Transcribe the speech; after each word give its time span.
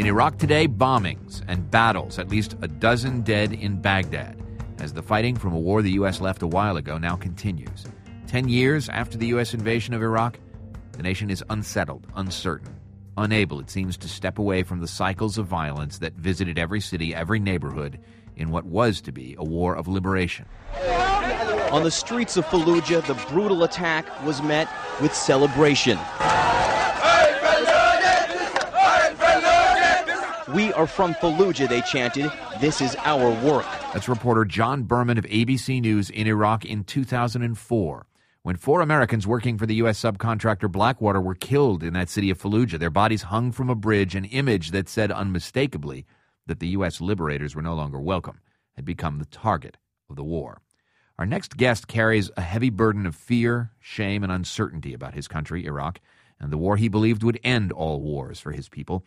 In 0.00 0.06
Iraq 0.06 0.38
today, 0.38 0.66
bombings 0.66 1.42
and 1.46 1.70
battles, 1.70 2.18
at 2.18 2.30
least 2.30 2.56
a 2.62 2.68
dozen 2.68 3.20
dead 3.20 3.52
in 3.52 3.82
Baghdad, 3.82 4.42
as 4.78 4.94
the 4.94 5.02
fighting 5.02 5.36
from 5.36 5.52
a 5.52 5.58
war 5.58 5.82
the 5.82 5.90
U.S. 5.90 6.22
left 6.22 6.40
a 6.40 6.46
while 6.46 6.78
ago 6.78 6.96
now 6.96 7.16
continues. 7.16 7.84
Ten 8.26 8.48
years 8.48 8.88
after 8.88 9.18
the 9.18 9.26
U.S. 9.26 9.52
invasion 9.52 9.92
of 9.92 10.00
Iraq, 10.00 10.38
the 10.92 11.02
nation 11.02 11.28
is 11.28 11.44
unsettled, 11.50 12.06
uncertain, 12.16 12.74
unable, 13.18 13.60
it 13.60 13.68
seems, 13.68 13.98
to 13.98 14.08
step 14.08 14.38
away 14.38 14.62
from 14.62 14.80
the 14.80 14.88
cycles 14.88 15.36
of 15.36 15.44
violence 15.44 15.98
that 15.98 16.14
visited 16.14 16.58
every 16.58 16.80
city, 16.80 17.14
every 17.14 17.38
neighborhood 17.38 18.00
in 18.36 18.48
what 18.48 18.64
was 18.64 19.02
to 19.02 19.12
be 19.12 19.36
a 19.36 19.44
war 19.44 19.76
of 19.76 19.86
liberation. 19.86 20.46
On 21.72 21.82
the 21.82 21.90
streets 21.90 22.38
of 22.38 22.46
Fallujah, 22.46 23.06
the 23.06 23.22
brutal 23.28 23.64
attack 23.64 24.06
was 24.24 24.40
met 24.40 24.66
with 25.02 25.14
celebration. 25.14 25.98
We 30.54 30.72
are 30.72 30.88
from 30.88 31.14
Fallujah, 31.14 31.68
they 31.68 31.80
chanted. 31.82 32.32
This 32.60 32.80
is 32.80 32.96
our 33.04 33.30
work. 33.44 33.66
That's 33.92 34.08
reporter 34.08 34.44
John 34.44 34.82
Berman 34.82 35.16
of 35.16 35.24
ABC 35.26 35.80
News 35.80 36.10
in 36.10 36.26
Iraq 36.26 36.64
in 36.64 36.82
2004 36.82 38.06
when 38.42 38.56
four 38.56 38.80
Americans 38.80 39.28
working 39.28 39.58
for 39.58 39.66
the 39.66 39.76
U.S. 39.76 40.00
subcontractor 40.00 40.70
Blackwater 40.72 41.20
were 41.20 41.36
killed 41.36 41.84
in 41.84 41.92
that 41.92 42.08
city 42.08 42.30
of 42.30 42.38
Fallujah. 42.40 42.80
Their 42.80 42.90
bodies 42.90 43.22
hung 43.22 43.52
from 43.52 43.70
a 43.70 43.76
bridge, 43.76 44.16
an 44.16 44.24
image 44.24 44.72
that 44.72 44.88
said 44.88 45.12
unmistakably 45.12 46.04
that 46.46 46.58
the 46.58 46.68
U.S. 46.68 47.00
liberators 47.00 47.54
were 47.54 47.62
no 47.62 47.74
longer 47.74 48.00
welcome, 48.00 48.40
had 48.74 48.84
become 48.84 49.18
the 49.18 49.26
target 49.26 49.76
of 50.08 50.16
the 50.16 50.24
war. 50.24 50.62
Our 51.16 51.26
next 51.26 51.58
guest 51.58 51.86
carries 51.86 52.30
a 52.36 52.40
heavy 52.40 52.70
burden 52.70 53.06
of 53.06 53.14
fear, 53.14 53.70
shame, 53.78 54.24
and 54.24 54.32
uncertainty 54.32 54.94
about 54.94 55.14
his 55.14 55.28
country, 55.28 55.64
Iraq, 55.64 56.00
and 56.40 56.50
the 56.50 56.58
war 56.58 56.76
he 56.76 56.88
believed 56.88 57.22
would 57.22 57.38
end 57.44 57.70
all 57.70 58.00
wars 58.00 58.40
for 58.40 58.50
his 58.50 58.68
people. 58.68 59.04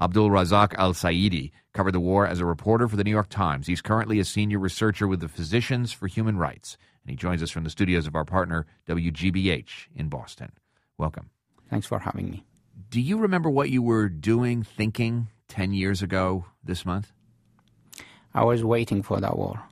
Abdulrazzaq 0.00 0.74
Al-Saiedi 0.74 1.52
covered 1.72 1.92
the 1.92 2.00
war 2.00 2.26
as 2.26 2.40
a 2.40 2.46
reporter 2.46 2.88
for 2.88 2.96
the 2.96 3.04
New 3.04 3.10
York 3.10 3.28
Times. 3.28 3.66
He's 3.66 3.80
currently 3.80 4.18
a 4.18 4.24
senior 4.24 4.58
researcher 4.58 5.06
with 5.06 5.20
the 5.20 5.28
Physicians 5.28 5.92
for 5.92 6.08
Human 6.08 6.36
Rights 6.36 6.76
and 7.04 7.10
he 7.10 7.16
joins 7.16 7.42
us 7.42 7.50
from 7.50 7.64
the 7.64 7.70
studios 7.70 8.06
of 8.06 8.16
our 8.16 8.24
partner, 8.24 8.66
WGBH, 8.88 9.88
in 9.94 10.08
Boston. 10.08 10.52
Welcome. 10.96 11.30
Thanks 11.68 11.86
for 11.86 11.98
having 11.98 12.30
me. 12.30 12.44
Do 12.88 13.00
you 13.00 13.18
remember 13.18 13.50
what 13.50 13.70
you 13.70 13.82
were 13.82 14.08
doing, 14.08 14.62
thinking 14.62 15.28
10 15.48 15.74
years 15.74 16.02
ago 16.02 16.46
this 16.62 16.86
month? 16.86 17.12
I 18.32 18.44
was 18.44 18.64
waiting 18.64 19.02
for 19.02 19.20
that 19.20 19.36
war. 19.36 19.62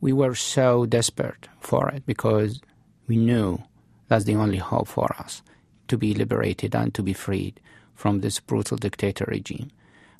We 0.00 0.12
were 0.12 0.34
so 0.34 0.84
desperate 0.84 1.48
for 1.60 1.88
it 1.88 2.04
because 2.04 2.60
we 3.06 3.16
knew 3.16 3.62
that's 4.08 4.24
the 4.24 4.36
only 4.36 4.58
hope 4.58 4.88
for 4.88 5.14
us 5.18 5.42
to 5.88 5.96
be 5.96 6.12
liberated 6.12 6.74
and 6.74 6.92
to 6.94 7.02
be 7.02 7.12
freed 7.12 7.60
from 8.02 8.18
this 8.18 8.40
brutal 8.40 8.76
dictator 8.76 9.24
regime. 9.28 9.70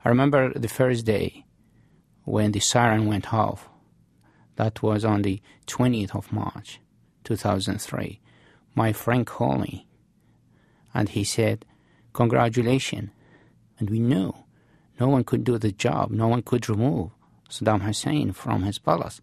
I 0.05 0.09
remember 0.09 0.57
the 0.57 0.69
first 0.69 1.05
day 1.05 1.45
when 2.23 2.53
the 2.53 2.61
siren 2.61 3.07
went 3.07 3.35
off 3.35 3.69
that 4.55 4.85
was 4.85 5.05
on 5.05 5.23
the 5.23 5.43
20th 5.67 6.15
of 6.15 6.33
March, 6.33 6.79
2003. 7.25 8.21
My 8.77 8.93
friend 8.93 9.27
called 9.27 9.63
me 9.63 9.89
and 10.95 11.09
he 11.09 11.25
said, 11.25 11.65
Congratulations. 12.13 13.11
And 13.81 13.91
we 13.91 13.99
knew 13.99 14.33
no 15.01 15.09
one 15.09 15.25
could 15.25 15.43
do 15.43 15.59
the 15.59 15.73
job, 15.73 16.13
no 16.13 16.29
one 16.29 16.43
could 16.43 16.69
remove 16.69 17.11
Saddam 17.51 17.83
Hussein 17.83 18.31
from 18.31 18.63
his 18.63 18.79
palace, 18.79 19.21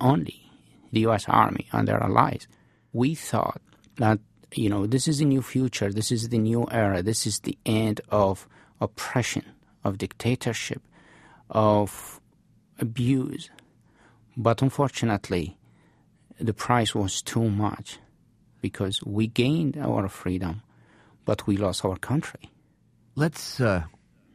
only 0.00 0.48
the 0.92 1.00
US 1.08 1.24
Army 1.28 1.66
and 1.72 1.88
their 1.88 2.00
allies. 2.00 2.46
We 2.92 3.16
thought 3.16 3.60
that, 3.96 4.20
you 4.54 4.68
know, 4.68 4.86
this 4.86 5.06
is 5.08 5.18
the 5.18 5.24
new 5.24 5.42
future, 5.42 5.92
this 5.92 6.10
is 6.10 6.28
the 6.28 6.38
new 6.38 6.66
era, 6.70 7.02
this 7.02 7.26
is 7.26 7.40
the 7.40 7.56
end 7.64 8.00
of 8.08 8.48
oppression, 8.80 9.44
of 9.84 9.98
dictatorship, 9.98 10.82
of 11.50 12.20
abuse, 12.78 13.50
but 14.36 14.62
unfortunately, 14.62 15.56
the 16.38 16.54
price 16.54 16.94
was 16.94 17.22
too 17.22 17.50
much 17.50 17.98
because 18.60 19.02
we 19.04 19.26
gained 19.26 19.76
our 19.76 20.08
freedom, 20.08 20.62
but 21.24 21.46
we 21.46 21.56
lost 21.56 21.84
our 21.84 21.96
country. 21.96 22.50
Let's 23.14 23.60
uh, 23.60 23.84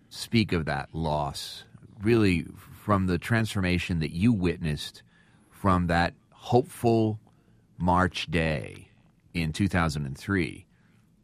speak 0.10 0.52
of 0.52 0.66
that 0.66 0.90
loss, 0.94 1.64
really, 2.02 2.46
from 2.84 3.08
the 3.08 3.18
transformation 3.18 4.00
that 4.00 4.12
you 4.12 4.32
witnessed 4.32 5.02
from 5.50 5.88
that 5.88 6.14
hopeful 6.32 7.20
March 7.78 8.30
day 8.30 8.90
in 9.36 9.52
2003 9.52 10.66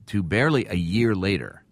to 0.08 0.22
barely 0.22 0.68
a 0.68 0.76
year 0.76 1.16
later 1.16 1.64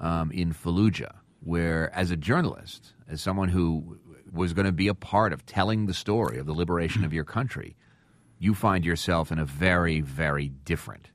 um, 0.00 0.32
in 0.32 0.52
Fallujah, 0.52 1.14
where, 1.40 1.94
as 1.94 2.10
a 2.10 2.16
journalist, 2.16 2.92
as 3.08 3.22
someone 3.22 3.48
who 3.48 3.98
was 4.32 4.52
going 4.52 4.66
to 4.66 4.72
be 4.72 4.88
a 4.88 4.94
part 4.94 5.32
of 5.32 5.46
telling 5.46 5.86
the 5.86 5.94
story 5.94 6.38
of 6.38 6.46
the 6.46 6.52
liberation 6.52 7.04
of 7.04 7.12
your 7.12 7.24
country, 7.24 7.76
you 8.38 8.54
find 8.54 8.84
yourself 8.84 9.30
in 9.30 9.38
a 9.38 9.44
very, 9.44 10.00
very 10.00 10.48
different, 10.48 11.10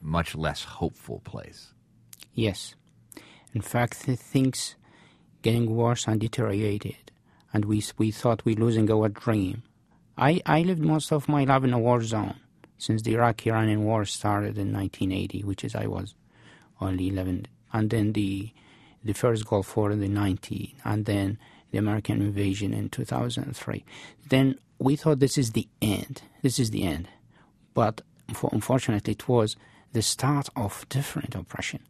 much 0.00 0.36
less 0.36 0.62
hopeful 0.62 1.20
place. 1.20 1.74
Yes. 2.32 2.76
In 3.52 3.60
fact, 3.60 3.94
things 3.94 4.76
getting 5.42 5.74
worse 5.74 6.06
and 6.06 6.20
deteriorated, 6.20 7.10
and 7.52 7.64
we, 7.64 7.82
we 7.98 8.12
thought 8.12 8.44
we 8.44 8.54
were 8.54 8.66
losing 8.66 8.90
our 8.90 9.08
dream. 9.08 9.64
I, 10.16 10.40
I 10.46 10.62
lived 10.62 10.80
most 10.80 11.12
of 11.12 11.28
my 11.28 11.42
life 11.44 11.64
in 11.64 11.72
a 11.72 11.78
war 11.78 12.02
zone 12.02 12.38
since 12.78 13.02
the 13.02 13.14
Iraq-Iranian 13.14 13.84
war 13.84 14.04
started 14.04 14.58
in 14.58 14.72
1980, 14.72 15.42
which 15.44 15.64
is 15.64 15.74
I 15.74 15.86
was 15.86 16.14
only 16.80 17.08
11, 17.08 17.46
and 17.72 17.90
then 17.90 18.12
the 18.12 18.50
the 19.04 19.12
first 19.12 19.46
Gulf 19.46 19.76
War 19.76 19.90
in 19.90 20.00
the 20.00 20.08
90s, 20.08 20.72
and 20.82 21.04
then 21.04 21.38
the 21.70 21.78
American 21.78 22.22
invasion 22.22 22.72
in 22.72 22.88
2003. 22.88 23.84
Then 24.30 24.58
we 24.78 24.96
thought 24.96 25.20
this 25.20 25.36
is 25.36 25.52
the 25.52 25.68
end. 25.82 26.22
This 26.40 26.58
is 26.58 26.70
the 26.70 26.84
end. 26.84 27.08
But 27.74 28.00
unfortunately, 28.52 29.12
it 29.12 29.28
was 29.28 29.56
the 29.92 30.02
start 30.02 30.48
of 30.56 30.86
different 30.88 31.34
oppression, 31.34 31.80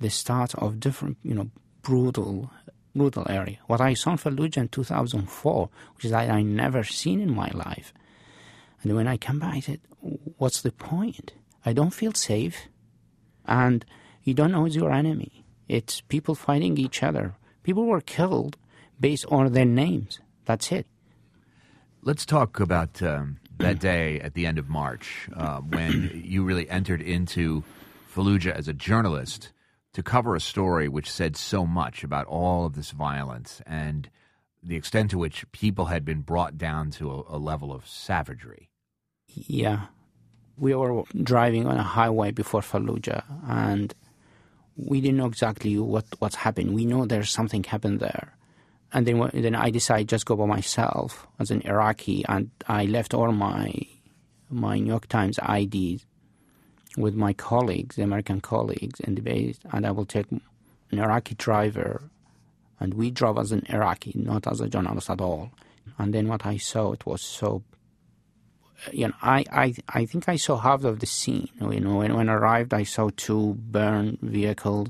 the 0.00 0.10
start 0.10 0.54
of 0.56 0.80
different, 0.80 1.16
you 1.22 1.34
know, 1.34 1.50
brutal, 1.82 2.50
brutal 2.94 3.26
area. 3.28 3.58
What 3.66 3.80
I 3.80 3.94
saw 3.94 4.12
in 4.12 4.18
Fallujah 4.18 4.58
in 4.58 4.68
2004, 4.68 5.68
which 5.94 6.04
is 6.04 6.10
that 6.10 6.30
I 6.30 6.42
never 6.42 6.82
seen 6.82 7.20
in 7.20 7.34
my 7.34 7.50
life. 7.54 7.92
And 8.82 8.94
when 8.94 9.08
I 9.08 9.16
come 9.16 9.38
back, 9.38 9.54
I 9.54 9.60
said, 9.60 9.80
what's 10.38 10.62
the 10.62 10.72
point? 10.72 11.32
I 11.64 11.72
don't 11.72 11.92
feel 11.92 12.12
safe. 12.12 12.68
And 13.46 13.84
you 14.22 14.34
don't 14.34 14.52
know 14.52 14.66
it's 14.66 14.76
your 14.76 14.92
enemy. 14.92 15.44
It's 15.68 16.00
people 16.02 16.34
fighting 16.34 16.78
each 16.78 17.02
other. 17.02 17.34
People 17.62 17.86
were 17.86 18.00
killed 18.00 18.56
based 19.00 19.26
on 19.30 19.52
their 19.52 19.64
names. 19.64 20.20
That's 20.44 20.72
it. 20.72 20.86
Let's 22.02 22.24
talk 22.24 22.60
about 22.60 23.02
um, 23.02 23.38
that 23.58 23.80
day 23.80 24.20
at 24.20 24.34
the 24.34 24.46
end 24.46 24.58
of 24.58 24.68
March 24.68 25.28
uh, 25.36 25.58
when 25.58 26.22
you 26.24 26.44
really 26.44 26.68
entered 26.70 27.02
into 27.02 27.64
Fallujah 28.14 28.52
as 28.52 28.68
a 28.68 28.72
journalist 28.72 29.52
to 29.92 30.02
cover 30.02 30.34
a 30.34 30.40
story 30.40 30.88
which 30.88 31.10
said 31.10 31.36
so 31.36 31.66
much 31.66 32.04
about 32.04 32.26
all 32.26 32.66
of 32.66 32.74
this 32.74 32.92
violence 32.92 33.60
and 33.66 34.08
the 34.62 34.76
extent 34.76 35.10
to 35.10 35.18
which 35.18 35.50
people 35.52 35.86
had 35.86 36.04
been 36.04 36.20
brought 36.20 36.58
down 36.58 36.90
to 36.92 37.10
a, 37.10 37.36
a 37.36 37.38
level 37.38 37.72
of 37.72 37.86
savagery. 37.86 38.70
Yeah. 39.28 39.86
We 40.56 40.74
were 40.74 41.04
driving 41.22 41.66
on 41.66 41.76
a 41.76 41.82
highway 41.82 42.32
before 42.32 42.62
Fallujah 42.62 43.22
and 43.46 43.94
we 44.76 45.00
didn't 45.00 45.16
know 45.16 45.26
exactly 45.26 45.78
what, 45.78 46.06
what's 46.18 46.36
happened. 46.36 46.74
We 46.74 46.84
know 46.84 47.06
there's 47.06 47.30
something 47.30 47.64
happened 47.64 48.00
there 48.00 48.38
and 48.92 49.06
then 49.06 49.30
then 49.34 49.54
I 49.54 49.70
decided 49.70 50.08
just 50.08 50.26
go 50.26 50.36
by 50.36 50.46
myself 50.46 51.26
as 51.38 51.50
an 51.50 51.62
Iraqi, 51.62 52.24
and 52.28 52.50
I 52.66 52.86
left 52.86 53.14
all 53.14 53.32
my 53.32 53.72
my 54.50 54.78
New 54.78 54.86
York 54.86 55.08
Times 55.08 55.38
IDs 55.46 56.06
with 56.96 57.14
my 57.14 57.32
colleagues, 57.34 57.98
American 57.98 58.40
colleagues 58.40 59.00
in 59.00 59.14
the 59.14 59.20
base, 59.20 59.58
and 59.72 59.86
I 59.86 59.90
will 59.90 60.06
take 60.06 60.30
an 60.30 60.40
Iraqi 60.98 61.34
driver, 61.34 62.10
and 62.80 62.94
we 62.94 63.10
drove 63.10 63.38
as 63.38 63.52
an 63.52 63.64
Iraqi, 63.68 64.12
not 64.14 64.46
as 64.46 64.60
a 64.60 64.68
journalist 64.68 65.10
at 65.10 65.20
all. 65.20 65.50
And 65.98 66.14
then 66.14 66.28
what 66.28 66.46
I 66.46 66.56
saw, 66.58 66.92
it 66.92 67.06
was 67.06 67.22
so. 67.22 67.62
You 68.92 69.08
know, 69.08 69.14
I, 69.20 69.44
I, 69.50 69.74
I 69.88 70.04
think 70.06 70.28
I 70.28 70.36
saw 70.36 70.56
half 70.56 70.84
of 70.84 71.00
the 71.00 71.06
scene. 71.06 71.48
You 71.60 71.80
know, 71.80 71.96
when, 71.96 72.14
when 72.14 72.28
I 72.28 72.34
arrived, 72.34 72.72
I 72.72 72.84
saw 72.84 73.10
two 73.16 73.54
burned 73.54 74.18
vehicles, 74.20 74.88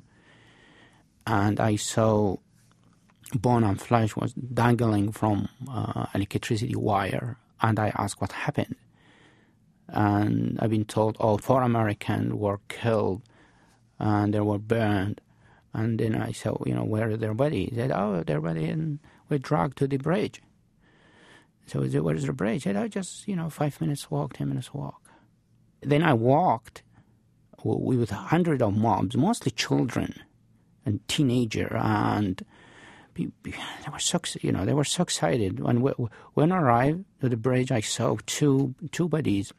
and 1.26 1.58
I 1.58 1.76
saw 1.76 2.37
bone 3.35 3.64
and 3.64 3.81
flesh 3.81 4.14
was 4.17 4.32
dangling 4.35 5.12
from 5.12 5.49
uh, 5.70 6.06
electricity 6.14 6.75
wire, 6.75 7.38
and 7.62 7.79
I 7.79 7.93
asked 7.96 8.20
what 8.20 8.32
happened. 8.32 8.76
And 9.88 10.58
I've 10.61 10.70
been 10.70 10.85
told, 10.85 11.17
oh, 11.19 11.38
four 11.38 11.62
Americans 11.62 12.35
were 12.35 12.61
killed 12.69 13.23
and 13.99 14.35
they 14.35 14.40
were 14.40 14.58
burned. 14.58 15.20
And 15.75 15.99
then 15.99 16.15
I 16.15 16.32
saw, 16.32 16.50
oh, 16.50 16.65
you 16.67 16.75
know, 16.75 16.85
where 16.85 17.17
their 17.17 17.35
body? 17.35 17.67
He 17.67 17.76
said, 17.76 17.93
oh, 17.93 18.23
their 18.23 18.41
bodies 18.41 18.99
were 19.29 19.38
dragged 19.38 19.79
to 19.79 19.87
the 19.87 19.99
bridge. 19.99 20.41
So 21.67 21.82
I 21.82 21.88
said, 21.88 22.03
where 22.03 22.15
is 22.15 22.25
the 22.25 22.32
bridge? 22.32 22.65
He 22.65 22.70
said, 22.70 22.76
oh, 22.76 22.88
just, 22.88 23.29
you 23.29 23.37
know, 23.37 23.50
five 23.50 23.81
minutes 23.81 24.11
walk, 24.11 24.35
ten 24.35 24.49
minutes 24.49 24.73
walk. 24.73 25.03
Then 25.82 26.03
I 26.03 26.15
walked 26.15 26.82
with 27.62 28.11
a 28.11 28.15
hundred 28.15 28.62
of 28.62 28.76
mobs, 28.76 29.17
mostly 29.17 29.50
children 29.50 30.15
and 30.87 31.06
teenager 31.09 31.76
and 31.76 32.44
they 33.43 33.91
were 33.93 33.99
so 33.99 34.21
you 34.41 34.53
know 34.53 34.64
they 34.64 34.75
were 34.75 34.85
so 34.85 35.03
excited 35.03 35.61
when 35.61 35.81
we, 35.81 35.91
when 36.35 36.53
I 36.53 36.59
arrived 36.59 37.05
to 37.21 37.29
the 37.29 37.37
bridge. 37.37 37.73
I 37.73 37.81
saw 37.81 38.17
two 38.26 38.75
two 38.93 39.09
bodies 39.09 39.53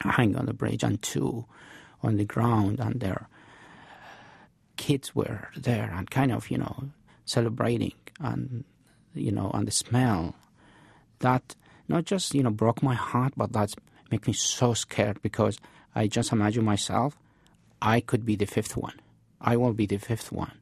hanging 0.00 0.36
on 0.36 0.46
the 0.46 0.54
bridge 0.54 0.82
and 0.82 1.00
two 1.02 1.44
on 2.02 2.16
the 2.16 2.24
ground, 2.24 2.80
and 2.80 3.00
their 3.00 3.28
kids 4.80 5.14
were 5.14 5.48
there 5.54 5.92
and 5.94 6.10
kind 6.10 6.32
of 6.32 6.50
you 6.50 6.56
know 6.56 6.76
celebrating 7.26 7.92
and 8.18 8.64
you 9.14 9.30
know 9.30 9.50
and 9.52 9.68
the 9.68 9.70
smell 9.70 10.34
that 11.18 11.54
not 11.86 12.06
just 12.06 12.34
you 12.34 12.42
know 12.42 12.50
broke 12.50 12.82
my 12.82 12.94
heart, 12.94 13.34
but 13.36 13.52
that's 13.52 13.76
make 14.10 14.26
me 14.26 14.32
so 14.32 14.72
scared 14.72 15.20
because 15.20 15.58
I 15.94 16.06
just 16.06 16.32
imagine 16.32 16.64
myself 16.64 17.18
I 17.82 18.00
could 18.00 18.24
be 18.24 18.36
the 18.36 18.46
fifth 18.46 18.74
one. 18.76 18.98
I 19.40 19.56
will 19.56 19.74
be 19.74 19.86
the 19.86 19.98
fifth 19.98 20.32
one. 20.32 20.56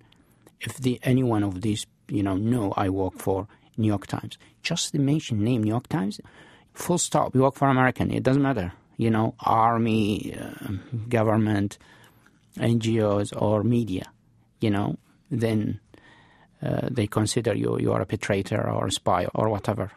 If 0.60 0.76
the 0.78 0.98
any 1.02 1.22
one 1.22 1.44
of 1.44 1.62
these, 1.62 1.86
you 2.08 2.22
know, 2.24 2.36
know 2.36 2.72
I 2.76 2.88
work 2.88 3.14
for 3.18 3.46
New 3.76 3.86
York 3.86 4.06
Times, 4.08 4.36
just 4.62 4.92
the 4.92 4.98
mention 4.98 5.44
name 5.44 5.62
New 5.62 5.70
York 5.76 5.88
Times, 5.88 6.20
full 6.74 6.98
stop. 6.98 7.34
You 7.34 7.42
work 7.42 7.54
for 7.54 7.68
American. 7.68 8.10
It 8.10 8.24
doesn't 8.24 8.42
matter, 8.42 8.72
you 8.96 9.10
know, 9.10 9.34
army, 9.40 10.34
uh, 10.34 10.72
government, 11.08 11.78
NGOs, 12.58 13.32
or 13.40 13.62
media. 13.62 14.04
You 14.60 14.70
know, 14.70 14.96
then 15.30 15.80
uh, 16.62 16.88
they 16.90 17.06
consider 17.06 17.54
you 17.54 17.78
you 17.78 17.92
are 17.92 18.02
a 18.02 18.16
traitor 18.16 18.68
or 18.68 18.86
a 18.86 18.92
spy 18.92 19.26
or 19.34 19.48
whatever. 19.48 19.92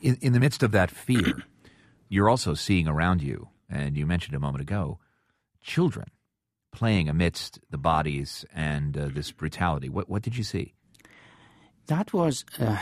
In, 0.00 0.16
in 0.20 0.32
the 0.32 0.40
midst 0.40 0.62
of 0.62 0.72
that 0.72 0.90
fear, 0.90 1.42
you're 2.08 2.28
also 2.28 2.54
seeing 2.54 2.88
around 2.88 3.22
you, 3.22 3.48
and 3.68 3.96
you 3.96 4.06
mentioned 4.06 4.36
a 4.36 4.40
moment 4.40 4.62
ago, 4.62 4.98
children 5.62 6.06
playing 6.72 7.08
amidst 7.08 7.58
the 7.70 7.78
bodies 7.78 8.44
and 8.54 8.96
uh, 8.96 9.08
this 9.12 9.32
brutality. 9.32 9.88
What 9.88 10.08
what 10.08 10.22
did 10.22 10.36
you 10.36 10.44
see? 10.44 10.74
That 11.86 12.12
was 12.12 12.44
uh, 12.58 12.78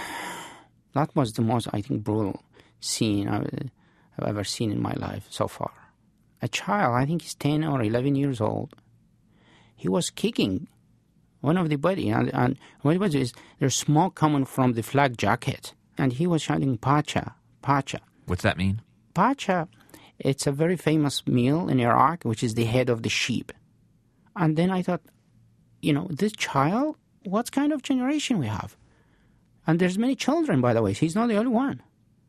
that 0.94 1.14
was 1.14 1.32
the 1.32 1.42
most 1.42 1.69
I 1.72 1.80
think 1.80 2.02
brutal 2.02 2.42
scene 2.80 3.28
I've, 3.28 3.70
ever 4.25 4.44
seen 4.44 4.70
in 4.70 4.80
my 4.80 4.94
life 4.94 5.26
so 5.30 5.48
far. 5.48 5.72
A 6.42 6.48
child, 6.48 6.94
I 6.94 7.06
think 7.06 7.22
he's 7.22 7.34
ten 7.34 7.64
or 7.64 7.82
eleven 7.82 8.14
years 8.14 8.40
old. 8.40 8.75
He 9.75 9.88
was 9.88 10.11
kicking 10.11 10.69
one 11.41 11.56
of 11.56 11.69
the 11.69 11.76
body, 11.76 12.09
and, 12.09 12.32
and 12.35 12.59
what 12.82 12.97
it 12.97 13.00
was 13.00 13.15
is 13.15 13.32
there's 13.59 13.75
smoke 13.75 14.15
coming 14.15 14.44
from 14.44 14.73
the 14.73 14.82
flak 14.82 15.17
jacket, 15.17 15.75
and 15.99 16.12
he 16.12 16.26
was 16.26 16.43
shouting 16.43 16.79
"Pacha, 16.79 17.35
Pacha." 17.62 18.00
What's 18.26 18.43
that 18.43 18.56
mean? 18.56 18.81
Pacha, 19.12 19.69
it's 20.19 20.47
a 20.47 20.53
very 20.53 20.76
famous 20.76 21.26
meal 21.26 21.69
in 21.69 21.81
Iraq, 21.81 22.25
which 22.25 22.43
is 22.43 22.55
the 22.55 22.65
head 22.65 22.88
of 22.88 23.03
the 23.03 23.09
sheep. 23.09 23.53
And 24.37 24.56
then 24.56 24.71
I 24.71 24.82
thought, 24.82 25.03
you 25.82 25.93
know, 25.93 26.09
this 26.11 26.32
child, 26.32 26.97
what 27.25 27.53
kind 27.53 27.73
of 27.73 27.82
generation 27.82 28.38
we 28.38 28.47
have? 28.47 28.76
And 29.67 29.79
there's 29.79 29.99
many 29.99 30.15
children, 30.15 30.61
by 30.61 30.73
the 30.73 30.82
way. 30.82 30.93
He's 30.93 31.15
not 31.15 31.29
the 31.29 31.37
only 31.37 31.53
one. 31.53 31.82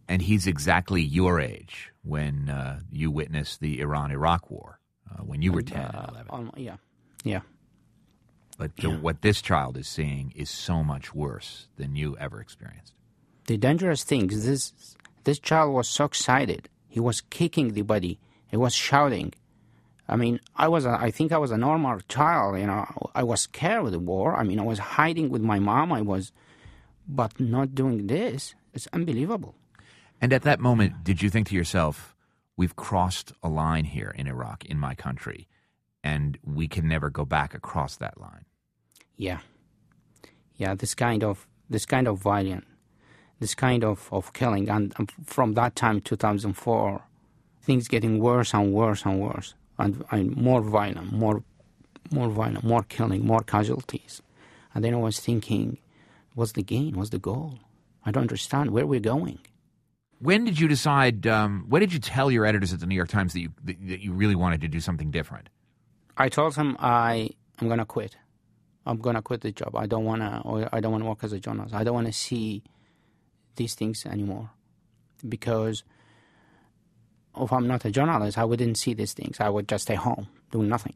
And 0.07 0.21
he's 0.21 0.45
exactly 0.45 1.01
your 1.01 1.39
age 1.39 1.91
when 2.03 2.49
uh, 2.49 2.81
you 2.91 3.09
witnessed 3.09 3.59
the 3.59 3.81
Iran-Iraq 3.81 4.51
War, 4.51 4.79
uh, 5.11 5.23
when 5.23 5.41
you 5.41 5.51
were 5.51 5.63
10 5.63 5.79
uh, 5.79 6.05
11. 6.11 6.27
Um, 6.29 6.51
yeah, 6.55 6.77
yeah. 7.25 7.41
But 8.57 8.77
the, 8.77 8.89
yeah. 8.89 8.97
what 8.97 9.21
this 9.21 9.41
child 9.41 9.75
is 9.75 9.87
seeing 9.87 10.31
is 10.35 10.49
so 10.49 10.81
much 10.83 11.13
worse 11.13 11.67
than 11.75 11.97
you 11.97 12.15
ever 12.17 12.39
experienced. 12.39 12.93
The 13.47 13.57
dangerous 13.57 14.03
thing 14.03 14.31
is 14.31 14.45
this, 14.45 14.95
this 15.25 15.39
child 15.39 15.73
was 15.73 15.89
so 15.89 16.05
excited. 16.05 16.69
He 16.87 17.01
was 17.01 17.19
kicking 17.19 17.73
the 17.73 17.81
body. 17.81 18.19
He 18.47 18.55
was 18.55 18.73
shouting. 18.73 19.33
I 20.07 20.15
mean, 20.15 20.39
I 20.55 20.67
was, 20.69 20.85
a, 20.85 20.91
I 20.91 21.11
think 21.11 21.31
I 21.33 21.37
was 21.37 21.51
a 21.51 21.57
normal 21.57 21.99
child. 22.07 22.57
You 22.57 22.67
know, 22.67 22.85
I 23.13 23.23
was 23.23 23.41
scared 23.41 23.85
of 23.85 23.91
the 23.91 23.99
war. 23.99 24.37
I 24.37 24.43
mean, 24.43 24.59
I 24.59 24.63
was 24.63 24.79
hiding 24.79 25.29
with 25.29 25.41
my 25.41 25.59
mom. 25.59 25.91
I 25.91 26.01
was, 26.01 26.31
but 27.07 27.37
not 27.39 27.75
doing 27.75 28.07
this. 28.07 28.55
It's 28.73 28.87
unbelievable. 28.93 29.55
And 30.21 30.31
at 30.31 30.43
that 30.43 30.59
moment, 30.59 31.03
did 31.03 31.21
you 31.21 31.29
think 31.29 31.47
to 31.49 31.55
yourself, 31.55 32.15
"We've 32.55 32.75
crossed 32.75 33.33
a 33.43 33.49
line 33.49 33.85
here 33.85 34.13
in 34.15 34.27
Iraq, 34.27 34.63
in 34.65 34.79
my 34.79 34.95
country, 34.95 35.47
and 36.05 36.37
we 36.43 36.67
can 36.67 36.87
never 36.87 37.09
go 37.09 37.25
back 37.25 37.53
across 37.53 37.97
that 37.97 38.15
line"? 38.19 38.45
Yeah, 39.17 39.39
yeah. 40.57 40.75
This 40.75 40.93
kind 40.95 41.23
of 41.23 41.47
this 41.69 41.85
kind 41.85 42.07
of 42.07 42.19
violence, 42.19 42.65
this 43.39 43.55
kind 43.55 43.83
of 43.83 44.07
of 44.11 44.31
killing, 44.33 44.69
and, 44.69 44.93
and 44.97 45.11
from 45.25 45.53
that 45.55 45.75
time, 45.75 46.01
2004, 46.01 47.03
things 47.61 47.87
getting 47.87 48.19
worse 48.19 48.53
and 48.53 48.71
worse 48.71 49.03
and 49.05 49.19
worse 49.19 49.55
and, 49.77 50.03
and 50.11 50.35
more 50.35 50.61
violent, 50.61 51.11
more, 51.11 51.43
more 52.11 52.29
violent, 52.29 52.63
more 52.63 52.83
killing, 52.83 53.25
more 53.25 53.41
casualties. 53.41 54.21
And 54.73 54.83
then 54.83 54.93
I 54.93 54.97
was 54.97 55.19
thinking, 55.19 55.77
what's 56.33 56.53
the 56.53 56.63
gain? 56.63 56.95
What's 56.97 57.09
the 57.09 57.19
goal? 57.19 57.59
I 58.05 58.11
don't 58.11 58.21
understand 58.21 58.71
where 58.71 58.85
we're 58.85 58.99
going. 58.99 59.39
When 60.19 60.45
did 60.45 60.59
you 60.59 60.67
decide? 60.67 61.27
Um, 61.27 61.65
when 61.67 61.81
did 61.81 61.91
you 61.91 61.99
tell 61.99 62.31
your 62.31 62.45
editors 62.45 62.73
at 62.73 62.79
the 62.79 62.85
New 62.85 62.95
York 62.95 63.09
Times 63.09 63.33
that 63.33 63.41
you 63.41 63.49
that 63.65 64.01
you 64.01 64.13
really 64.13 64.35
wanted 64.35 64.61
to 64.61 64.67
do 64.67 64.79
something 64.79 65.11
different? 65.11 65.49
I 66.17 66.29
told 66.29 66.55
him 66.55 66.77
I 66.79 67.29
am 67.61 67.67
going 67.67 67.79
to 67.79 67.85
quit. 67.85 68.15
I'm 68.85 68.97
going 68.99 69.15
to 69.15 69.21
quit 69.21 69.41
the 69.41 69.51
job. 69.51 69.75
I 69.75 69.85
don't 69.87 70.05
want 70.05 70.21
to. 70.21 70.69
I 70.71 70.79
don't 70.79 70.91
want 70.91 71.03
to 71.03 71.09
work 71.09 71.23
as 71.23 71.33
a 71.33 71.39
journalist. 71.39 71.73
I 71.73 71.83
don't 71.83 71.95
want 71.95 72.07
to 72.07 72.13
see 72.13 72.63
these 73.55 73.73
things 73.73 74.05
anymore 74.05 74.51
because 75.27 75.83
if 77.37 77.51
I'm 77.51 77.67
not 77.67 77.85
a 77.85 77.91
journalist, 77.91 78.37
I 78.37 78.45
wouldn't 78.45 78.77
see 78.77 78.93
these 78.93 79.13
things. 79.13 79.39
I 79.39 79.49
would 79.49 79.67
just 79.67 79.83
stay 79.83 79.95
home, 79.95 80.27
doing 80.51 80.69
nothing. 80.69 80.95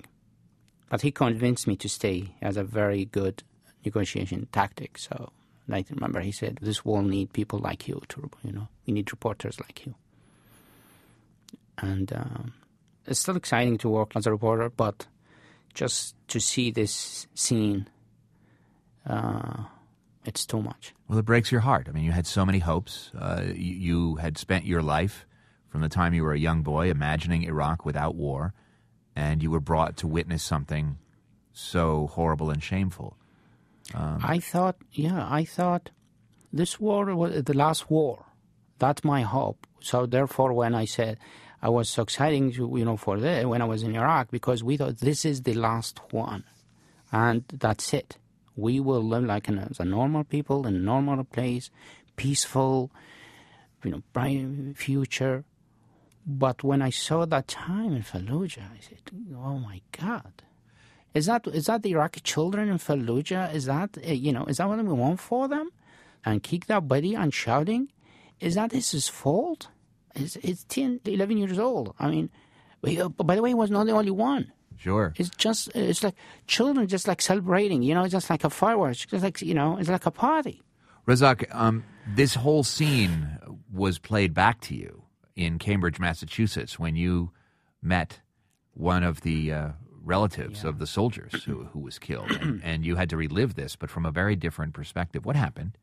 But 0.90 1.02
he 1.02 1.12
convinced 1.12 1.68
me 1.68 1.76
to 1.78 1.90
stay 1.90 2.36
as 2.42 2.58
a 2.58 2.64
very 2.64 3.06
good 3.06 3.44
negotiation 3.84 4.48
tactic. 4.52 4.98
So 4.98 5.32
I 5.72 5.84
remember 5.90 6.22
he 6.22 6.32
said, 6.32 6.60
"This 6.62 6.86
will 6.86 7.02
need 7.02 7.34
people 7.34 7.60
like 7.60 7.88
you 7.88 8.02
to, 8.10 8.30
you 8.44 8.52
know, 8.52 8.68
we 8.86 8.94
need 8.94 9.12
reporters 9.12 9.60
like 9.60 9.86
you." 9.86 9.96
And 11.78 12.12
um, 12.14 12.54
it's 13.10 13.20
still 13.20 13.36
exciting 13.36 13.78
to 13.80 13.90
work 13.90 14.16
as 14.16 14.28
a 14.28 14.32
reporter, 14.32 14.70
but 14.70 15.08
just 15.74 16.16
to 16.28 16.40
see 16.40 16.72
this 16.72 17.28
scene, 17.34 17.88
uh, 19.06 19.64
it's 20.26 20.46
too 20.46 20.62
much. 20.62 20.94
Well, 21.08 21.18
it 21.18 21.26
breaks 21.26 21.52
your 21.52 21.62
heart. 21.62 21.88
I 21.90 21.92
mean, 21.92 22.04
you 22.04 22.12
had 22.12 22.28
so 22.28 22.46
many 22.46 22.60
hopes. 22.60 23.12
Uh, 23.18 23.44
you, 23.46 23.76
you 23.76 24.16
had 24.16 24.38
spent 24.38 24.66
your 24.66 24.82
life 24.82 25.26
from 25.68 25.82
the 25.82 25.90
time 25.90 26.14
you 26.14 26.24
were 26.24 26.34
a 26.34 26.40
young 26.40 26.62
boy, 26.62 26.90
imagining 26.90 27.44
Iraq 27.44 27.86
without 27.86 28.16
war, 28.16 28.54
and 29.16 29.42
you 29.42 29.52
were 29.52 29.60
brought 29.60 29.98
to 29.98 30.08
witness 30.08 30.44
something 30.44 30.98
so 31.52 32.08
horrible 32.08 32.50
and 32.50 32.64
shameful. 32.64 33.18
Um, 33.94 34.20
I 34.24 34.40
thought, 34.40 34.78
yeah, 34.92 35.28
I 35.30 35.46
thought 35.46 35.90
this 36.54 36.80
war 36.80 37.16
was 37.16 37.44
the 37.44 37.54
last 37.56 37.90
war. 37.90 38.26
That's 38.78 39.04
my 39.04 39.22
hope. 39.22 39.68
So 39.82 40.06
therefore, 40.06 40.54
when 40.54 40.76
I 40.76 40.86
said 40.86 41.18
I 41.62 41.70
was 41.70 41.90
so 41.90 42.04
exciting, 42.04 42.52
you 42.52 42.86
know, 42.86 42.96
for 42.96 43.20
the 43.20 43.44
when 43.44 43.62
I 43.62 43.66
was 43.66 43.84
in 43.84 43.96
Iraq, 43.96 44.32
because 44.32 44.64
we 44.64 44.78
thought 44.78 44.98
this 44.98 45.26
is 45.26 45.42
the 45.42 45.54
last 45.54 46.00
one, 46.12 46.44
and 47.12 47.44
that's 47.52 47.94
it. 47.94 48.18
We 48.56 48.80
will 48.80 49.04
live 49.04 49.26
like 49.26 49.48
an, 49.48 49.60
as 49.60 49.80
a 49.80 49.86
normal 49.86 50.24
people 50.24 50.66
in 50.66 50.76
a 50.76 50.80
normal 50.80 51.24
place, 51.24 51.70
peaceful, 52.16 52.92
you 53.84 53.92
know, 53.92 54.04
bright 54.14 54.46
future. 54.76 55.44
But 56.26 56.64
when 56.64 56.82
I 56.82 56.92
saw 56.92 57.26
that 57.26 57.48
time 57.48 57.96
in 57.96 58.04
Fallujah, 58.04 58.72
I 58.72 58.80
said, 58.80 59.12
"Oh 59.36 59.60
my 59.60 59.82
God, 59.92 60.44
is 61.14 61.26
that 61.26 61.46
is 61.48 61.66
that 61.66 61.84
the 61.84 61.92
Iraqi 61.92 62.22
children 62.22 62.70
in 62.70 62.78
Fallujah? 62.78 63.54
Is 63.54 63.66
that 63.66 63.98
eh, 64.02 64.14
you 64.14 64.32
know 64.32 64.46
is 64.46 64.58
that 64.58 64.68
what 64.70 64.78
we 64.84 64.94
want 64.94 65.20
for 65.20 65.48
them? 65.48 65.72
And 66.26 66.44
kick 66.44 66.68
that 66.68 66.88
buddy 66.88 67.16
and 67.16 67.34
shouting, 67.34 67.92
is 68.40 68.56
that 68.56 68.74
his 68.74 69.08
fault? 69.08 69.70
It's, 70.20 70.36
it's 70.38 70.64
10, 70.66 71.02
11 71.06 71.38
years 71.38 71.60
old. 71.60 71.96
I 72.00 72.10
mean, 72.10 72.30
uh, 72.86 73.10
by 73.10 73.36
the 73.36 73.42
way, 73.42 73.50
he 73.50 73.56
was 73.56 73.72
not 73.72 73.86
the 73.86 73.94
only 73.94 74.12
one. 74.12 74.52
Sure. 74.78 75.14
It's 75.18 75.30
just 75.30 75.76
it's 75.76 76.04
like 76.04 76.16
children 76.48 76.88
just 76.88 77.06
like 77.08 77.22
celebrating, 77.22 77.84
you 77.84 77.94
know, 77.94 78.08
just 78.08 78.30
like 78.30 78.46
a 78.46 78.50
fireworks, 78.50 79.06
just 79.06 79.24
like 79.24 79.42
you 79.42 79.54
know, 79.54 79.78
it's 79.78 79.90
like 79.90 80.06
a 80.06 80.12
party. 80.12 80.62
Razzaq, 81.06 81.54
um, 81.54 81.84
this 82.08 82.36
whole 82.36 82.64
scene 82.64 83.40
was 83.74 84.00
played 84.00 84.34
back 84.34 84.62
to 84.62 84.76
you 84.76 85.04
in 85.36 85.60
Cambridge, 85.60 86.00
Massachusetts, 86.00 86.80
when 86.80 86.96
you 86.96 87.32
met 87.82 88.22
one 88.74 89.04
of 89.04 89.22
the 89.22 89.52
uh, 89.52 89.70
relatives 90.04 90.64
yeah. 90.64 90.70
of 90.70 90.80
the 90.80 90.88
soldiers 90.88 91.44
who, 91.44 91.66
who 91.66 91.80
was 91.80 92.00
killed, 92.00 92.32
and, 92.32 92.62
and, 92.64 92.86
you 92.86 92.96
had 92.96 93.10
to 93.10 93.18
relive 93.18 93.56
this, 93.56 93.76
but 93.76 93.90
from 93.90 94.06
a 94.06 94.12
very 94.12 94.36
different 94.36 94.74
perspective. 94.74 95.26
What 95.26 95.36
happened? 95.36 95.78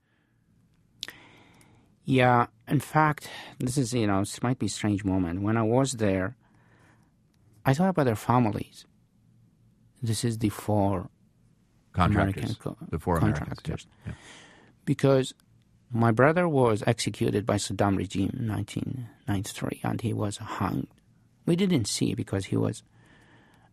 Yeah, 2.07 2.47
in 2.69 2.79
fact, 2.79 3.29
this 3.59 3.77
is 3.77 3.93
you 3.93 4.07
know 4.07 4.21
this 4.21 4.43
might 4.43 4.61
be 4.61 4.67
a 4.67 4.71
strange 4.71 5.05
moment. 5.05 5.43
When 5.43 5.57
I 5.57 5.63
was 5.63 5.93
there, 5.95 6.37
I 7.65 7.75
thought 7.75 7.91
about 7.91 8.05
their 8.07 8.17
families. 8.17 8.87
This 10.01 10.25
is 10.25 10.39
the 10.39 10.51
four 10.51 11.11
contractors, 11.93 12.57
co- 12.57 12.77
the 12.89 13.01
four 13.01 13.19
contractors, 13.19 13.89
yeah. 14.07 14.13
because 14.85 15.35
my 15.91 16.13
brother 16.13 16.49
was 16.49 16.85
executed 16.87 17.45
by 17.45 17.57
Saddam 17.57 17.97
regime 17.97 18.37
in 18.39 18.49
1993, 18.49 19.81
and 19.83 20.01
he 20.01 20.13
was 20.13 20.37
hung. 20.37 20.87
We 21.45 21.57
didn't 21.57 21.87
see 21.87 22.15
because 22.15 22.47
he 22.47 22.57
was, 22.57 22.85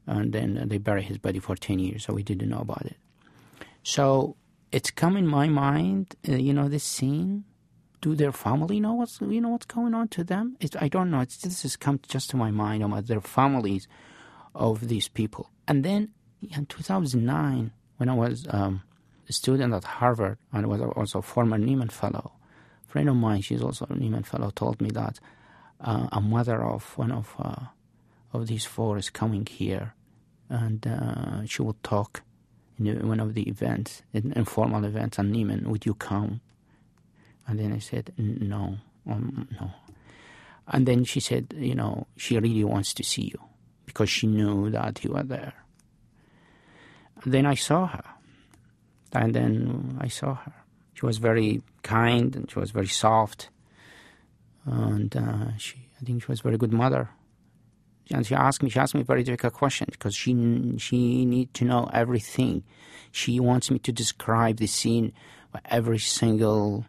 and 0.07 0.33
then 0.33 0.67
they 0.69 0.79
buried 0.79 1.05
his 1.05 1.19
body 1.19 1.39
for 1.39 1.55
10 1.55 1.77
years, 1.77 2.05
so 2.05 2.13
we 2.13 2.23
didn't 2.23 2.49
know 2.49 2.59
about 2.59 2.85
it. 2.85 2.97
So 3.83 4.37
it's 4.71 4.89
come 4.89 5.17
in 5.17 5.27
my 5.27 5.47
mind, 5.47 6.15
uh, 6.27 6.33
you 6.33 6.53
know, 6.53 6.67
this 6.67 6.83
scene. 6.83 7.43
Do 8.03 8.15
their 8.15 8.33
family 8.33 8.81
know 8.81 8.95
what's 8.95 9.21
you 9.21 9.39
know 9.39 9.47
what's 9.55 9.65
going 9.65 9.93
on 9.93 10.09
to 10.09 10.25
them? 10.25 10.57
It's, 10.59 10.75
I 10.77 10.89
don't 10.89 11.09
know. 11.09 11.21
It's, 11.21 11.37
this 11.37 11.61
has 11.61 11.77
come 11.77 12.01
just 12.05 12.29
to 12.31 12.37
my 12.37 12.51
mind 12.51 12.83
about 12.83 13.07
their 13.07 13.21
families 13.21 13.87
of 14.53 14.89
these 14.89 15.07
people. 15.07 15.49
And 15.69 15.85
then 15.85 16.09
in 16.41 16.65
2009, 16.65 17.71
when 17.95 18.09
I 18.09 18.13
was 18.13 18.45
um, 18.49 18.81
a 19.29 19.31
student 19.31 19.73
at 19.73 19.85
Harvard 19.85 20.37
and 20.51 20.67
was 20.67 20.81
also 20.81 21.19
a 21.19 21.21
former 21.21 21.57
Nieman 21.57 21.93
Fellow, 21.93 22.33
a 22.85 22.91
friend 22.91 23.07
of 23.07 23.15
mine, 23.15 23.39
she's 23.39 23.63
also 23.63 23.85
a 23.85 23.93
Nieman 23.93 24.25
Fellow, 24.25 24.49
told 24.49 24.81
me 24.81 24.89
that 24.89 25.21
uh, 25.79 26.09
a 26.11 26.19
mother 26.19 26.61
of 26.61 26.83
one 26.97 27.11
of 27.13 27.33
uh, 27.39 27.67
of 28.33 28.47
these 28.47 28.65
four 28.65 28.97
is 28.97 29.09
coming 29.09 29.45
here, 29.45 29.93
and 30.49 30.85
uh, 30.85 31.45
she 31.45 31.61
will 31.61 31.77
talk 31.83 32.21
in 32.77 33.07
one 33.07 33.21
of 33.21 33.33
the 33.33 33.47
events, 33.47 34.01
informal 34.13 34.83
events, 34.83 35.19
and 35.19 35.33
Nieman, 35.33 35.67
would 35.67 35.85
you 35.85 35.93
come? 35.93 36.41
And 37.47 37.59
then 37.59 37.73
I 37.73 37.79
said, 37.79 38.13
no, 38.17 38.77
um, 39.09 39.47
no. 39.59 39.71
And 40.67 40.87
then 40.87 41.03
she 41.03 41.19
said, 41.19 41.53
you 41.57 41.75
know, 41.75 42.07
she 42.15 42.37
really 42.39 42.63
wants 42.63 42.93
to 42.95 43.03
see 43.03 43.23
you 43.23 43.39
because 43.85 44.09
she 44.09 44.27
knew 44.27 44.69
that 44.69 45.03
you 45.03 45.11
were 45.11 45.23
there. 45.23 45.53
And 47.23 47.33
then 47.33 47.45
I 47.45 47.55
saw 47.55 47.87
her. 47.87 48.03
And 49.11 49.35
then 49.35 49.97
I 49.99 50.07
saw 50.07 50.35
her. 50.35 50.53
She 50.93 51.05
was 51.05 51.17
very 51.17 51.61
kind 51.83 52.35
and 52.35 52.49
she 52.49 52.59
was 52.59 52.71
very 52.71 52.87
soft. 52.87 53.49
And 54.65 55.15
uh, 55.15 55.57
she, 55.57 55.89
I 56.01 56.05
think 56.05 56.23
she 56.23 56.31
was 56.31 56.39
a 56.39 56.43
very 56.43 56.57
good 56.57 56.73
mother. 56.73 57.09
And 58.11 58.25
she 58.25 58.35
asked 58.35 58.63
me, 58.63 58.69
she 58.69 58.79
asked 58.79 58.95
me 58.95 59.01
a 59.01 59.05
very 59.05 59.23
difficult 59.23 59.53
question 59.53 59.87
because 59.89 60.15
she 60.15 60.33
she 60.77 61.25
need 61.25 61.53
to 61.55 61.65
know 61.65 61.89
everything. 61.93 62.63
She 63.11 63.39
wants 63.39 63.71
me 63.71 63.79
to 63.79 63.91
describe 63.91 64.57
the 64.57 64.67
scene 64.67 65.13
every 65.65 65.99
single 65.99 66.85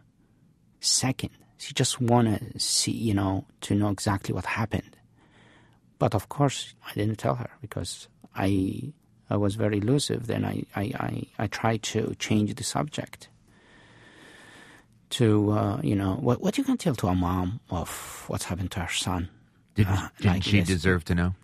second. 0.79 1.31
She 1.57 1.73
just 1.73 2.01
want 2.01 2.27
to 2.27 2.59
see, 2.59 2.91
you 2.91 3.13
know, 3.13 3.45
to 3.61 3.75
know 3.75 3.89
exactly 3.89 4.33
what 4.33 4.45
happened. 4.45 4.95
But 5.97 6.13
of 6.13 6.29
course, 6.29 6.73
I 6.85 6.93
didn't 6.93 7.15
tell 7.17 7.35
her 7.35 7.49
because 7.61 8.07
I 8.35 8.93
I 9.29 9.37
was 9.37 9.55
very 9.55 9.77
elusive. 9.77 10.27
Then 10.27 10.43
I 10.45 10.63
I, 10.75 10.83
I, 10.83 11.23
I 11.39 11.47
tried 11.47 11.83
to 11.83 12.15
change 12.19 12.53
the 12.53 12.63
subject 12.63 13.29
to 15.11 15.51
uh, 15.51 15.79
you 15.81 15.95
know 15.95 16.15
what 16.15 16.41
what 16.41 16.57
you 16.57 16.63
can 16.63 16.77
tell 16.77 16.95
to 16.95 17.07
a 17.07 17.15
mom 17.15 17.59
of 17.69 18.25
what's 18.27 18.45
happened 18.45 18.71
to 18.71 18.81
her 18.81 18.93
son. 18.93 19.29
Did, 19.75 19.87
uh, 19.87 20.09
did 20.17 20.25
like 20.27 20.43
she 20.43 20.59
this. 20.59 20.67
deserve 20.67 21.05
to 21.05 21.15
know? 21.15 21.35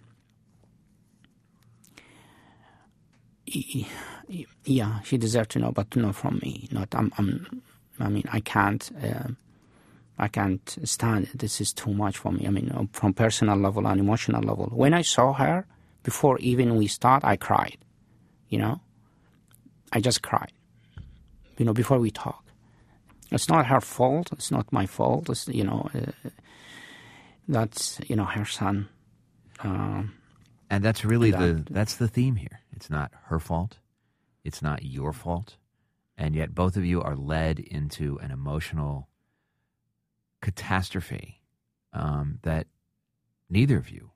Yeah, 4.65 5.01
she 5.01 5.17
deserved 5.17 5.51
to 5.51 5.59
know, 5.59 5.71
but 5.71 5.91
to 5.91 5.99
know 5.99 6.13
from 6.13 6.39
me. 6.41 6.67
Not 6.71 6.93
I'm. 6.95 7.11
I'm 7.17 7.61
I 8.01 8.09
mean, 8.09 8.25
I 8.31 8.39
can't. 8.39 8.89
Uh, 9.01 9.29
I 10.17 10.27
can't 10.27 10.77
stand 10.83 11.25
it. 11.25 11.39
This 11.39 11.59
is 11.59 11.73
too 11.73 11.93
much 11.93 12.17
for 12.17 12.31
me. 12.31 12.45
I 12.45 12.51
mean, 12.51 12.69
uh, 12.71 12.83
from 12.93 13.13
personal 13.13 13.57
level 13.57 13.87
and 13.87 13.99
emotional 13.99 14.43
level. 14.43 14.69
When 14.71 14.93
I 14.93 15.01
saw 15.01 15.33
her, 15.33 15.65
before 16.03 16.37
even 16.39 16.75
we 16.75 16.87
start, 16.87 17.23
I 17.23 17.37
cried. 17.37 17.77
You 18.49 18.59
know, 18.59 18.81
I 19.91 19.99
just 19.99 20.21
cried. 20.21 20.51
You 21.57 21.65
know, 21.65 21.73
before 21.73 21.99
we 21.99 22.11
talk. 22.11 22.43
It's 23.31 23.47
not 23.47 23.65
her 23.67 23.81
fault. 23.81 24.31
It's 24.33 24.51
not 24.51 24.71
my 24.71 24.85
fault. 24.85 25.29
It's, 25.29 25.47
you 25.47 25.63
know, 25.63 25.89
uh, 25.95 26.29
that's 27.47 27.99
you 28.07 28.15
know 28.15 28.25
her 28.25 28.45
son. 28.45 28.89
Um, 29.63 30.13
and 30.69 30.83
that's 30.83 31.03
really 31.05 31.31
that, 31.31 31.39
the 31.39 31.73
that's 31.73 31.95
the 31.95 32.07
theme 32.07 32.35
here. 32.35 32.59
It's 32.73 32.89
not 32.89 33.11
her 33.25 33.39
fault. 33.39 33.77
It's 34.43 34.61
not 34.61 34.83
your 34.83 35.13
fault. 35.13 35.57
And 36.17 36.35
yet, 36.35 36.53
both 36.53 36.77
of 36.77 36.85
you 36.85 37.01
are 37.01 37.15
led 37.15 37.59
into 37.59 38.19
an 38.19 38.31
emotional 38.31 39.09
catastrophe 40.41 41.41
um, 41.93 42.39
that 42.43 42.67
neither 43.49 43.77
of 43.77 43.89
you 43.89 44.11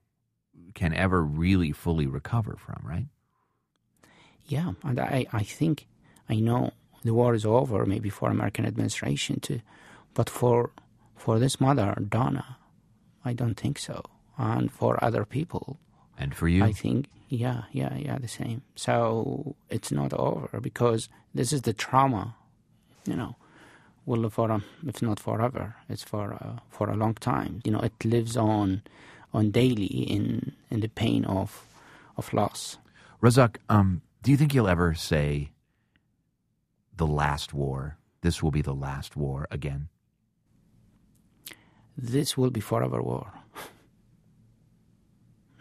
can 0.74 0.94
ever 0.94 1.24
really 1.24 1.72
fully 1.72 2.06
recover 2.08 2.56
from, 2.58 2.82
right? 2.84 3.08
Yeah, 4.48 4.74
and 4.84 5.00
I, 5.00 5.26
I 5.34 5.44
think 5.44 5.88
I 6.30 6.36
know 6.36 6.72
the 7.04 7.14
war 7.14 7.34
is 7.34 7.46
over, 7.46 7.86
maybe 7.86 8.10
for 8.10 8.30
American 8.30 8.66
administration 8.66 9.40
too, 9.40 9.62
but 10.14 10.30
for 10.30 10.72
for 11.16 11.40
this 11.40 11.60
mother, 11.60 11.96
Donna, 12.08 12.58
I 13.24 13.34
don't 13.34 13.56
think 13.56 13.80
so. 13.80 14.04
And 14.38 14.72
for 14.72 15.02
other 15.04 15.26
people, 15.26 15.80
and 16.18 16.36
for 16.36 16.48
you, 16.48 16.64
I 16.64 16.72
think 16.72 17.08
yeah, 17.30 17.64
yeah, 17.72 17.96
yeah, 17.96 18.18
the 18.18 18.28
same. 18.28 18.62
So 18.76 19.56
it's 19.70 19.92
not 19.92 20.14
over 20.14 20.60
because 20.60 21.10
this 21.34 21.52
is 21.52 21.64
the 21.64 21.74
trauma, 21.74 22.36
you 23.06 23.16
know 23.16 23.36
will 24.06 24.30
for 24.30 24.52
um, 24.52 24.64
if 24.86 25.02
not 25.02 25.20
forever, 25.20 25.76
it's 25.90 26.04
for 26.04 26.34
uh, 26.34 26.60
for 26.70 26.90
a 26.90 26.96
long 26.96 27.16
time. 27.16 27.62
You 27.64 27.72
know, 27.72 27.80
it 27.80 27.94
lives 28.06 28.38
on 28.38 28.84
on 29.34 29.52
daily 29.52 29.86
in 29.86 30.54
in 30.70 30.80
the 30.82 30.88
pain 30.88 31.26
of 31.26 31.68
of 32.18 32.34
loss. 32.34 32.78
Razzaq, 33.22 33.58
um, 33.70 34.02
do 34.22 34.32
you 34.32 34.38
think 34.38 34.54
you'll 34.54 34.68
ever 34.68 34.94
say 34.94 35.52
the 36.96 37.08
last 37.08 37.54
war? 37.54 37.98
This 38.22 38.42
will 38.42 38.52
be 38.52 38.62
the 38.62 38.74
last 38.74 39.16
war 39.16 39.48
again. 39.52 39.90
This 41.98 42.38
will 42.38 42.52
be 42.52 42.60
forever 42.60 43.02
war. 43.02 43.32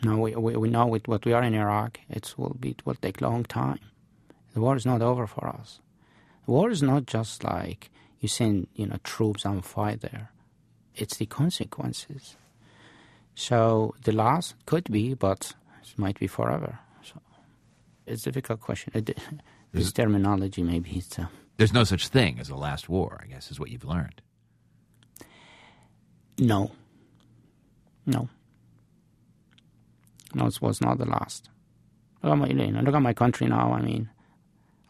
No, 0.04 0.18
we, 0.18 0.34
we, 0.34 0.56
we 0.56 0.68
know 0.68 0.86
with 0.86 1.08
what 1.08 1.24
we 1.24 1.32
are 1.32 1.42
in 1.42 1.54
Iraq, 1.54 1.98
it 2.08 2.34
will 2.36 2.56
be 2.60 2.70
it 2.70 2.84
will 2.84 2.94
take 2.96 3.20
a 3.20 3.24
long 3.24 3.44
time. 3.44 3.80
The 4.52 4.60
war 4.60 4.76
is 4.76 4.86
not 4.86 5.02
over 5.02 5.26
for 5.26 5.46
us. 5.46 5.80
The 6.46 6.52
war 6.52 6.70
is 6.70 6.82
not 6.82 7.06
just 7.06 7.42
like 7.44 7.90
you 8.20 8.28
send 8.28 8.68
you 8.74 8.86
know 8.86 8.98
troops 9.02 9.44
and 9.44 9.64
fight 9.64 10.00
there. 10.00 10.30
It's 10.94 11.16
the 11.16 11.26
consequences. 11.26 12.36
So 13.34 13.94
the 14.04 14.12
last 14.12 14.54
could 14.66 14.84
be, 14.90 15.14
but 15.14 15.52
it 15.82 15.98
might 15.98 16.18
be 16.20 16.26
forever. 16.28 16.78
So 17.02 17.20
it's 18.06 18.26
a 18.26 18.30
difficult 18.30 18.60
question. 18.60 18.92
It, 18.94 19.18
this 19.72 19.92
terminology 19.92 20.62
maybe 20.62 20.90
it's. 20.98 21.18
Uh, 21.18 21.26
There's 21.56 21.72
no 21.72 21.84
such 21.84 22.08
thing 22.08 22.38
as 22.38 22.48
a 22.50 22.56
last 22.56 22.88
war. 22.88 23.20
I 23.22 23.26
guess 23.26 23.50
is 23.50 23.58
what 23.58 23.70
you've 23.70 23.84
learned. 23.84 24.20
No. 26.38 26.70
No. 28.06 28.28
No, 30.34 30.46
it 30.46 30.60
was 30.60 30.80
not 30.80 30.98
the 30.98 31.06
last. 31.06 31.48
Look 32.22 32.32
at 32.32 32.38
my, 32.38 32.46
you 32.48 32.54
know, 32.54 32.80
look 32.80 32.94
at 32.94 33.02
my 33.02 33.12
country 33.12 33.46
now. 33.46 33.72
I 33.72 33.82
mean, 33.82 34.10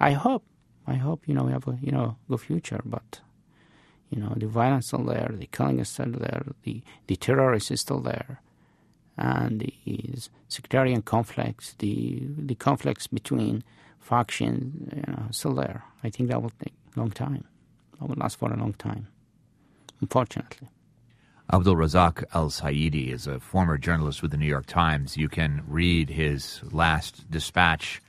I 0.00 0.12
hope 0.12 0.44
I 0.86 0.94
hope 0.94 1.26
you 1.26 1.34
know 1.34 1.44
we 1.44 1.52
have 1.52 1.66
a 1.66 1.78
you 1.80 1.92
know 1.92 2.16
good 2.28 2.40
future, 2.40 2.80
but 2.84 3.20
you 4.10 4.20
know 4.20 4.32
the 4.36 4.46
violence 4.46 4.84
is 4.84 4.88
still 4.88 5.04
there, 5.04 5.30
the 5.32 5.46
killing 5.46 5.78
is 5.78 5.88
still 5.88 6.12
there, 6.12 6.44
the 6.62 6.82
the 7.06 7.16
terrorists 7.16 7.70
is 7.70 7.80
still 7.80 8.00
there, 8.00 8.40
and 9.16 9.60
the 9.60 10.14
sectarian 10.48 11.02
conflicts, 11.02 11.74
the 11.78 12.22
the 12.36 12.54
conflicts 12.54 13.06
between 13.06 13.64
factions, 14.00 14.92
you 14.94 15.12
know, 15.12 15.26
still 15.30 15.54
there. 15.54 15.84
I 16.02 16.10
think 16.10 16.28
that 16.28 16.42
will 16.42 16.52
take 16.62 16.74
a 16.94 17.00
long 17.00 17.10
time. 17.10 17.44
That 17.98 18.08
will 18.08 18.16
last 18.16 18.38
for 18.38 18.52
a 18.52 18.56
long 18.56 18.74
time, 18.74 19.08
unfortunately. 20.00 20.68
Abdulrazzaq 21.52 22.24
Al-Saiedi 22.32 23.12
is 23.12 23.26
a 23.26 23.38
former 23.38 23.76
journalist 23.76 24.22
with 24.22 24.30
the 24.30 24.36
New 24.38 24.46
York 24.46 24.64
Times. 24.64 25.16
You 25.16 25.28
can 25.28 25.62
read 25.68 26.08
his 26.08 26.62
last 26.72 27.30
dispatch 27.30 28.00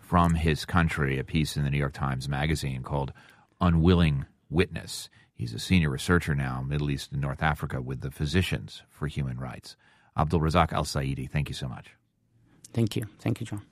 from 0.00 0.34
his 0.34 0.64
country, 0.64 1.18
a 1.18 1.24
piece 1.24 1.56
in 1.56 1.62
the 1.62 1.70
New 1.70 1.78
York 1.78 1.92
Times 1.92 2.28
Magazine 2.28 2.82
called 2.82 3.12
Unwilling 3.60 4.26
Witness. 4.50 5.08
He's 5.32 5.54
a 5.54 5.60
senior 5.60 5.88
researcher 5.88 6.34
now, 6.34 6.62
Middle 6.66 6.90
East 6.90 7.12
and 7.12 7.20
North 7.20 7.44
Africa, 7.44 7.80
with 7.80 8.00
the 8.00 8.10
Physicians 8.10 8.82
for 8.90 9.06
Human 9.06 9.38
Rights. 9.38 9.76
Abdulrazzaq 10.18 10.72
Al-Saiedi, 10.72 11.30
thank 11.30 11.48
you 11.48 11.54
so 11.54 11.68
much. 11.68 11.94
Thank 12.72 12.96
you. 12.96 13.06
Thank 13.20 13.40
you, 13.40 13.46
John. 13.46 13.62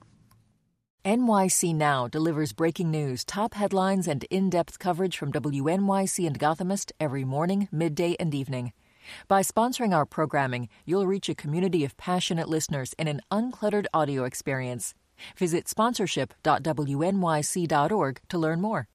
NYC 1.03 1.75
Now 1.75 2.07
delivers 2.07 2.53
breaking 2.53 2.89
news, 2.89 3.25
top 3.25 3.53
headlines, 3.53 4.07
and 4.07 4.23
in 4.25 4.49
depth 4.49 4.79
coverage 4.79 5.17
from 5.17 5.33
WNYC 5.33 6.25
and 6.25 6.39
Gothamist 6.39 6.93
every 7.01 7.25
morning, 7.25 7.67
midday, 7.71 8.15
and 8.17 8.33
evening. 8.33 8.71
By 9.27 9.41
sponsoring 9.41 9.95
our 9.95 10.05
programming, 10.05 10.69
you'll 10.85 11.07
reach 11.07 11.29
a 11.29 11.35
community 11.35 11.85
of 11.85 11.95
passionate 11.97 12.49
listeners 12.49 12.93
in 12.97 13.07
an 13.07 13.21
uncluttered 13.31 13.85
audio 13.93 14.23
experience. 14.23 14.95
Visit 15.37 15.67
sponsorship.wnyc.org 15.67 18.21
to 18.29 18.37
learn 18.37 18.61
more. 18.61 18.87